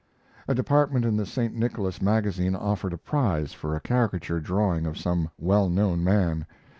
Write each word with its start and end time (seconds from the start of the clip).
A 0.47 0.55
department 0.55 1.05
in 1.05 1.15
the 1.15 1.27
St. 1.27 1.53
Nicholas 1.53 2.01
Magazine 2.01 2.55
offered 2.55 2.91
a 2.91 2.97
prize 2.97 3.53
for 3.53 3.75
a 3.75 3.79
caricature 3.81 4.39
drawing 4.39 4.87
of 4.87 4.97
some 4.97 5.29
well 5.37 5.69
known 5.69 6.03
man. 6.03 6.47